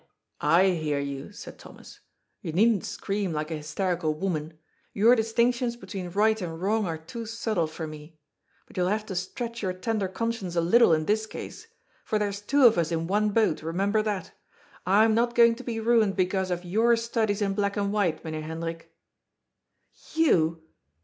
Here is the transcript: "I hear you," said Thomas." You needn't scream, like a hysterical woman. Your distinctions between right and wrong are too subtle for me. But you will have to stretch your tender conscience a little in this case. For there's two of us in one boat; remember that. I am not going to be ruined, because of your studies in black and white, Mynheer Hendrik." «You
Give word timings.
"I 0.59 0.69
hear 0.69 0.99
you," 0.99 1.31
said 1.31 1.59
Thomas." 1.59 1.99
You 2.41 2.53
needn't 2.53 2.85
scream, 2.85 3.33
like 3.33 3.51
a 3.51 3.57
hysterical 3.57 4.15
woman. 4.15 4.57
Your 4.93 5.15
distinctions 5.15 5.75
between 5.75 6.09
right 6.09 6.41
and 6.41 6.59
wrong 6.59 6.87
are 6.87 6.97
too 6.97 7.27
subtle 7.27 7.67
for 7.67 7.85
me. 7.85 8.17
But 8.65 8.77
you 8.77 8.81
will 8.81 8.89
have 8.89 9.05
to 9.05 9.15
stretch 9.15 9.61
your 9.61 9.73
tender 9.73 10.07
conscience 10.07 10.55
a 10.55 10.61
little 10.61 10.91
in 10.91 11.05
this 11.05 11.27
case. 11.27 11.67
For 12.03 12.17
there's 12.17 12.41
two 12.41 12.65
of 12.65 12.79
us 12.79 12.91
in 12.91 13.05
one 13.05 13.29
boat; 13.29 13.61
remember 13.61 14.01
that. 14.01 14.31
I 14.87 15.05
am 15.05 15.13
not 15.13 15.35
going 15.35 15.53
to 15.53 15.63
be 15.63 15.79
ruined, 15.79 16.15
because 16.15 16.49
of 16.49 16.65
your 16.65 16.95
studies 16.95 17.39
in 17.43 17.53
black 17.53 17.77
and 17.77 17.93
white, 17.93 18.23
Mynheer 18.23 18.41
Hendrik." 18.41 18.91
«You 20.15 20.63